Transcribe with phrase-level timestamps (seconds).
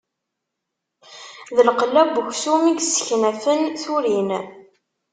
[1.55, 4.29] D lqella n uksum, i yesseknafen turin.